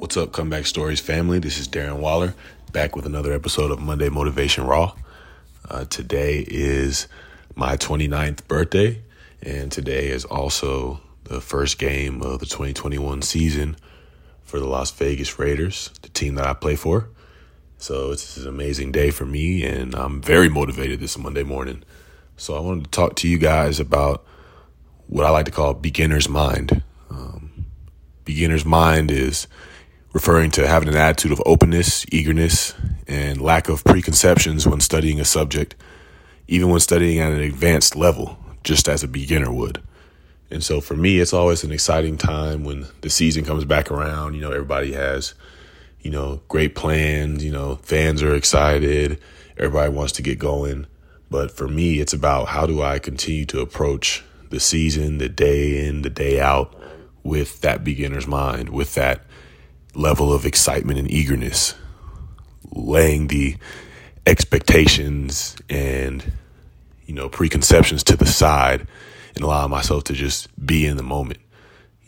What's 0.00 0.16
up, 0.16 0.32
Comeback 0.32 0.64
Stories 0.64 0.98
family? 0.98 1.40
This 1.40 1.58
is 1.58 1.68
Darren 1.68 1.98
Waller 1.98 2.32
back 2.72 2.96
with 2.96 3.04
another 3.04 3.34
episode 3.34 3.70
of 3.70 3.80
Monday 3.80 4.08
Motivation 4.08 4.64
Raw. 4.64 4.94
Uh, 5.68 5.84
today 5.84 6.42
is 6.48 7.06
my 7.54 7.76
29th 7.76 8.48
birthday, 8.48 9.02
and 9.42 9.70
today 9.70 10.08
is 10.08 10.24
also 10.24 11.02
the 11.24 11.42
first 11.42 11.78
game 11.78 12.22
of 12.22 12.40
the 12.40 12.46
2021 12.46 13.20
season 13.20 13.76
for 14.42 14.58
the 14.58 14.66
Las 14.66 14.90
Vegas 14.90 15.38
Raiders, 15.38 15.90
the 16.00 16.08
team 16.08 16.34
that 16.36 16.46
I 16.46 16.54
play 16.54 16.76
for. 16.76 17.10
So 17.76 18.10
it's 18.10 18.38
an 18.38 18.48
amazing 18.48 18.92
day 18.92 19.10
for 19.10 19.26
me, 19.26 19.66
and 19.66 19.94
I'm 19.94 20.22
very 20.22 20.48
motivated 20.48 21.00
this 21.00 21.18
Monday 21.18 21.44
morning. 21.44 21.84
So 22.38 22.56
I 22.56 22.60
wanted 22.60 22.84
to 22.84 22.90
talk 22.90 23.16
to 23.16 23.28
you 23.28 23.36
guys 23.36 23.78
about 23.78 24.24
what 25.08 25.26
I 25.26 25.30
like 25.30 25.44
to 25.44 25.52
call 25.52 25.74
beginner's 25.74 26.26
mind. 26.26 26.82
Um, 27.10 27.66
beginner's 28.24 28.64
mind 28.64 29.10
is 29.10 29.46
referring 30.12 30.50
to 30.52 30.66
having 30.66 30.88
an 30.88 30.96
attitude 30.96 31.32
of 31.32 31.42
openness, 31.46 32.04
eagerness, 32.10 32.74
and 33.06 33.40
lack 33.40 33.68
of 33.68 33.84
preconceptions 33.84 34.66
when 34.66 34.80
studying 34.80 35.20
a 35.20 35.24
subject, 35.24 35.76
even 36.48 36.68
when 36.68 36.80
studying 36.80 37.18
at 37.18 37.32
an 37.32 37.40
advanced 37.40 37.94
level, 37.94 38.38
just 38.64 38.88
as 38.88 39.02
a 39.02 39.08
beginner 39.08 39.52
would. 39.52 39.80
And 40.50 40.64
so 40.64 40.80
for 40.80 40.96
me, 40.96 41.20
it's 41.20 41.32
always 41.32 41.62
an 41.62 41.70
exciting 41.70 42.16
time 42.16 42.64
when 42.64 42.86
the 43.02 43.10
season 43.10 43.44
comes 43.44 43.64
back 43.64 43.90
around. 43.90 44.34
You 44.34 44.40
know, 44.40 44.50
everybody 44.50 44.92
has, 44.92 45.34
you 46.00 46.10
know, 46.10 46.42
great 46.48 46.74
plans, 46.74 47.44
you 47.44 47.52
know, 47.52 47.76
fans 47.76 48.22
are 48.22 48.34
excited, 48.34 49.20
everybody 49.56 49.92
wants 49.92 50.12
to 50.14 50.22
get 50.22 50.40
going. 50.40 50.86
But 51.30 51.52
for 51.52 51.68
me, 51.68 52.00
it's 52.00 52.12
about 52.12 52.48
how 52.48 52.66
do 52.66 52.82
I 52.82 52.98
continue 52.98 53.44
to 53.46 53.60
approach 53.60 54.24
the 54.50 54.58
season, 54.58 55.18
the 55.18 55.28
day 55.28 55.86
in, 55.86 56.02
the 56.02 56.10
day 56.10 56.40
out 56.40 56.74
with 57.22 57.60
that 57.60 57.84
beginner's 57.84 58.26
mind, 58.26 58.70
with 58.70 58.94
that 58.96 59.24
level 59.94 60.32
of 60.32 60.46
excitement 60.46 60.98
and 60.98 61.10
eagerness, 61.10 61.74
laying 62.70 63.28
the 63.28 63.56
expectations 64.26 65.56
and 65.68 66.32
you 67.06 67.14
know 67.14 67.28
preconceptions 67.28 68.04
to 68.04 68.16
the 68.16 68.26
side 68.26 68.86
and 69.34 69.44
allowing 69.44 69.70
myself 69.70 70.04
to 70.04 70.12
just 70.12 70.48
be 70.64 70.86
in 70.86 70.96
the 70.96 71.02
moment. 71.02 71.38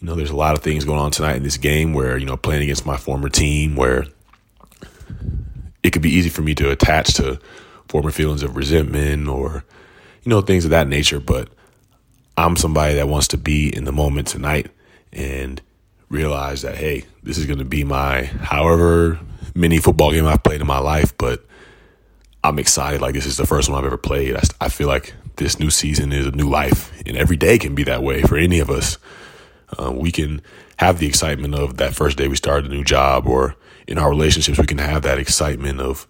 You 0.00 0.06
know, 0.06 0.14
there's 0.14 0.30
a 0.30 0.36
lot 0.36 0.56
of 0.56 0.62
things 0.62 0.84
going 0.84 0.98
on 0.98 1.12
tonight 1.12 1.36
in 1.36 1.42
this 1.44 1.56
game 1.56 1.94
where, 1.94 2.16
you 2.16 2.26
know, 2.26 2.36
playing 2.36 2.62
against 2.62 2.84
my 2.84 2.96
former 2.96 3.28
team 3.28 3.76
where 3.76 4.04
it 5.82 5.90
could 5.92 6.02
be 6.02 6.10
easy 6.10 6.28
for 6.28 6.42
me 6.42 6.54
to 6.56 6.70
attach 6.70 7.14
to 7.14 7.38
former 7.88 8.10
feelings 8.10 8.42
of 8.42 8.56
resentment 8.56 9.28
or, 9.28 9.64
you 10.24 10.30
know, 10.30 10.40
things 10.40 10.64
of 10.64 10.70
that 10.70 10.88
nature. 10.88 11.20
But 11.20 11.50
I'm 12.36 12.56
somebody 12.56 12.94
that 12.94 13.08
wants 13.08 13.28
to 13.28 13.38
be 13.38 13.74
in 13.74 13.84
the 13.84 13.92
moment 13.92 14.26
tonight 14.28 14.70
and 15.12 15.60
realize 16.12 16.62
that, 16.62 16.76
hey, 16.76 17.04
this 17.22 17.38
is 17.38 17.46
going 17.46 17.58
to 17.58 17.64
be 17.64 17.82
my 17.82 18.24
however 18.24 19.18
many 19.54 19.78
football 19.78 20.12
game 20.12 20.26
I've 20.26 20.42
played 20.42 20.60
in 20.60 20.66
my 20.66 20.78
life, 20.78 21.16
but 21.16 21.44
I'm 22.44 22.58
excited. 22.58 23.00
Like 23.00 23.14
this 23.14 23.26
is 23.26 23.38
the 23.38 23.46
first 23.46 23.68
one 23.68 23.78
I've 23.78 23.86
ever 23.86 23.96
played. 23.96 24.36
I, 24.36 24.42
I 24.60 24.68
feel 24.68 24.88
like 24.88 25.14
this 25.36 25.58
new 25.58 25.70
season 25.70 26.12
is 26.12 26.26
a 26.26 26.30
new 26.30 26.48
life, 26.48 26.92
and 27.06 27.16
every 27.16 27.36
day 27.36 27.58
can 27.58 27.74
be 27.74 27.84
that 27.84 28.02
way 28.02 28.22
for 28.22 28.36
any 28.36 28.60
of 28.60 28.70
us. 28.70 28.98
Uh, 29.78 29.90
we 29.90 30.12
can 30.12 30.42
have 30.76 30.98
the 30.98 31.06
excitement 31.06 31.54
of 31.54 31.78
that 31.78 31.94
first 31.94 32.18
day 32.18 32.28
we 32.28 32.36
started 32.36 32.70
a 32.70 32.74
new 32.74 32.84
job, 32.84 33.26
or 33.26 33.56
in 33.86 33.98
our 33.98 34.10
relationships, 34.10 34.58
we 34.58 34.66
can 34.66 34.78
have 34.78 35.02
that 35.02 35.18
excitement 35.18 35.80
of 35.80 36.06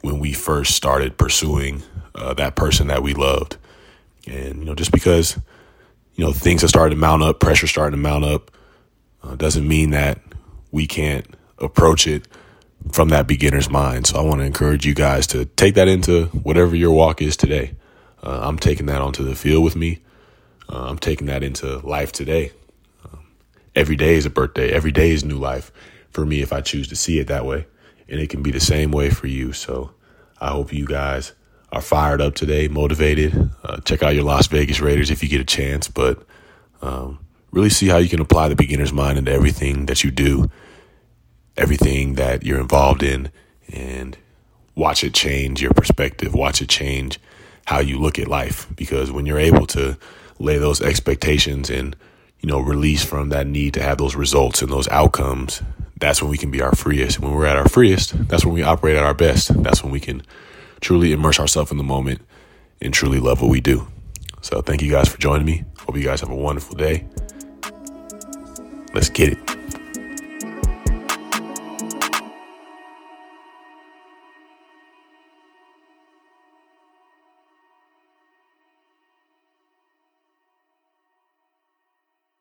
when 0.00 0.18
we 0.18 0.32
first 0.32 0.74
started 0.74 1.18
pursuing 1.18 1.82
uh, 2.14 2.32
that 2.34 2.56
person 2.56 2.86
that 2.88 3.02
we 3.02 3.12
loved. 3.14 3.56
And 4.26 4.60
you 4.60 4.64
know, 4.64 4.74
just 4.74 4.92
because 4.92 5.36
you 6.14 6.24
know 6.24 6.32
things 6.32 6.64
are 6.64 6.68
starting 6.68 6.96
to 6.96 7.00
mount 7.00 7.22
up, 7.22 7.38
pressure 7.38 7.66
starting 7.66 7.92
to 7.92 8.02
mount 8.02 8.24
up, 8.24 8.50
uh, 9.22 9.34
doesn't 9.36 9.66
mean 9.66 9.90
that 9.90 10.20
we 10.70 10.86
can't 10.86 11.26
approach 11.58 12.06
it 12.06 12.26
from 12.90 13.10
that 13.10 13.26
beginner's 13.26 13.70
mind. 13.70 14.06
So 14.06 14.18
I 14.18 14.22
want 14.22 14.40
to 14.40 14.44
encourage 14.44 14.84
you 14.84 14.94
guys 14.94 15.26
to 15.28 15.44
take 15.44 15.74
that 15.76 15.88
into 15.88 16.26
whatever 16.26 16.74
your 16.74 16.92
walk 16.92 17.22
is 17.22 17.36
today. 17.36 17.74
Uh, 18.22 18.40
I'm 18.42 18.58
taking 18.58 18.86
that 18.86 19.00
onto 19.00 19.24
the 19.24 19.34
field 19.34 19.64
with 19.64 19.76
me. 19.76 20.00
Uh, 20.68 20.86
I'm 20.88 20.98
taking 20.98 21.26
that 21.26 21.42
into 21.42 21.78
life 21.78 22.12
today. 22.12 22.52
Um, 23.04 23.20
every 23.74 23.96
day 23.96 24.14
is 24.14 24.26
a 24.26 24.30
birthday. 24.30 24.72
Every 24.72 24.92
day 24.92 25.10
is 25.10 25.24
new 25.24 25.38
life 25.38 25.70
for 26.10 26.24
me 26.26 26.40
if 26.40 26.52
I 26.52 26.60
choose 26.60 26.88
to 26.88 26.96
see 26.96 27.18
it 27.18 27.28
that 27.28 27.44
way. 27.44 27.66
And 28.08 28.20
it 28.20 28.30
can 28.30 28.42
be 28.42 28.50
the 28.50 28.60
same 28.60 28.90
way 28.90 29.10
for 29.10 29.26
you. 29.26 29.52
So 29.52 29.92
I 30.40 30.48
hope 30.48 30.72
you 30.72 30.86
guys 30.86 31.32
are 31.70 31.80
fired 31.80 32.20
up 32.20 32.34
today, 32.34 32.68
motivated. 32.68 33.50
Uh, 33.64 33.78
check 33.80 34.02
out 34.02 34.14
your 34.14 34.24
Las 34.24 34.46
Vegas 34.48 34.80
Raiders 34.80 35.10
if 35.10 35.22
you 35.22 35.28
get 35.28 35.40
a 35.40 35.44
chance. 35.44 35.88
But 35.88 36.24
um, 36.82 37.20
really 37.52 37.70
see 37.70 37.86
how 37.86 37.98
you 37.98 38.08
can 38.08 38.20
apply 38.20 38.48
the 38.48 38.56
beginner's 38.56 38.92
mind 38.92 39.18
into 39.18 39.30
everything 39.30 39.86
that 39.86 40.02
you 40.02 40.10
do, 40.10 40.50
everything 41.56 42.14
that 42.14 42.42
you're 42.44 42.60
involved 42.60 43.02
in, 43.02 43.30
and 43.72 44.16
watch 44.74 45.04
it 45.04 45.14
change 45.14 45.62
your 45.62 45.72
perspective, 45.72 46.34
watch 46.34 46.60
it 46.62 46.68
change 46.68 47.20
how 47.66 47.78
you 47.78 47.98
look 47.98 48.18
at 48.18 48.26
life. 48.26 48.66
Because 48.74 49.12
when 49.12 49.26
you're 49.26 49.38
able 49.38 49.66
to 49.68 49.96
lay 50.38 50.58
those 50.58 50.80
expectations 50.80 51.70
and, 51.70 51.94
you 52.40 52.48
know, 52.48 52.58
release 52.58 53.04
from 53.04 53.28
that 53.28 53.46
need 53.46 53.74
to 53.74 53.82
have 53.82 53.98
those 53.98 54.16
results 54.16 54.62
and 54.62 54.72
those 54.72 54.88
outcomes, 54.88 55.62
that's 55.98 56.20
when 56.20 56.30
we 56.30 56.38
can 56.38 56.50
be 56.50 56.62
our 56.62 56.74
freest. 56.74 57.20
When 57.20 57.32
we're 57.32 57.46
at 57.46 57.56
our 57.56 57.68
freest, 57.68 58.28
that's 58.28 58.44
when 58.44 58.54
we 58.54 58.62
operate 58.62 58.96
at 58.96 59.04
our 59.04 59.14
best. 59.14 59.62
That's 59.62 59.84
when 59.84 59.92
we 59.92 60.00
can 60.00 60.22
truly 60.80 61.12
immerse 61.12 61.38
ourselves 61.38 61.70
in 61.70 61.76
the 61.76 61.84
moment 61.84 62.22
and 62.80 62.92
truly 62.92 63.20
love 63.20 63.40
what 63.40 63.50
we 63.50 63.60
do. 63.60 63.86
So 64.40 64.60
thank 64.60 64.82
you 64.82 64.90
guys 64.90 65.08
for 65.08 65.18
joining 65.18 65.46
me. 65.46 65.64
Hope 65.78 65.96
you 65.96 66.02
guys 66.02 66.20
have 66.20 66.30
a 66.30 66.34
wonderful 66.34 66.74
day. 66.74 67.06
Let's 68.94 69.08
get 69.08 69.32
it. 69.32 69.51